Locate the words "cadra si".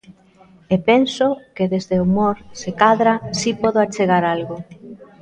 2.81-3.49